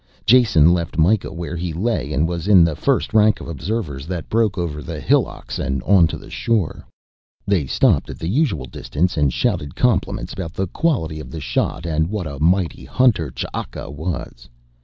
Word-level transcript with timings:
Jason 0.25 0.73
left 0.73 0.97
Mikah 0.97 1.31
where 1.31 1.55
he 1.55 1.71
lay 1.73 2.11
and 2.11 2.27
was 2.27 2.47
in 2.47 2.63
the 2.63 2.75
first 2.75 3.13
rank 3.13 3.39
of 3.39 3.47
observers 3.47 4.07
that 4.07 4.29
broke 4.29 4.57
over 4.57 4.81
the 4.81 4.99
hillocks 4.99 5.59
and 5.59 5.83
onto 5.83 6.17
the 6.17 6.31
shore. 6.31 6.87
They 7.45 7.67
stopped 7.67 8.09
at 8.09 8.17
the 8.17 8.27
usual 8.27 8.65
distance 8.65 9.15
and 9.15 9.31
shouted 9.31 9.75
compliments 9.75 10.33
about 10.33 10.53
the 10.53 10.65
quality 10.65 11.19
of 11.19 11.29
the 11.29 11.39
shot 11.39 11.85
and 11.85 12.09
what 12.09 12.25
a 12.25 12.39
mighty 12.39 12.83
hunter 12.83 13.29
Ch'aka 13.29 13.91
was. 13.91 14.49